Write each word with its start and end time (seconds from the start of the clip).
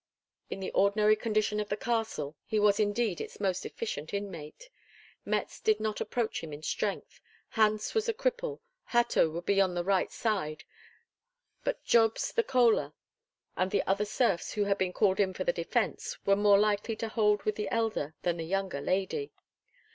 In 0.49 0.59
the 0.61 0.71
ordinary 0.71 1.15
condition 1.15 1.59
of 1.59 1.69
the 1.69 1.77
castle, 1.77 2.35
he 2.47 2.59
was 2.59 2.79
indeed 2.79 3.21
its 3.21 3.39
most 3.39 3.67
efficient 3.67 4.15
inmate; 4.15 4.67
Mätz 5.27 5.61
did 5.61 5.79
not 5.79 6.01
approach 6.01 6.41
him 6.43 6.51
in 6.51 6.63
strength, 6.63 7.21
Hans 7.49 7.93
was 7.93 8.09
a 8.09 8.13
cripple, 8.15 8.61
Hatto 8.85 9.29
would 9.29 9.45
be 9.45 9.61
on 9.61 9.75
the 9.75 9.83
right 9.83 10.11
side; 10.11 10.63
but 11.63 11.83
Jobst 11.85 12.33
the 12.35 12.41
Kohler, 12.41 12.93
and 13.55 13.69
the 13.69 13.83
other 13.85 14.05
serfs 14.05 14.53
who 14.53 14.63
had 14.63 14.79
been 14.79 14.91
called 14.91 15.19
in 15.19 15.35
for 15.35 15.43
the 15.43 15.53
defence, 15.53 16.17
were 16.25 16.35
more 16.35 16.57
likely 16.57 16.95
to 16.95 17.07
hold 17.07 17.43
with 17.43 17.53
the 17.53 17.69
elder 17.69 18.15
than 18.23 18.37
the 18.37 18.43
younger 18.45 18.81
lady. 18.81 19.31